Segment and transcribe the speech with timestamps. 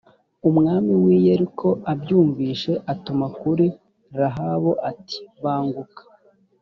[0.49, 3.65] umwami w’i yeriko abyumvise atuma kuri
[4.17, 6.01] rahabu ati banguka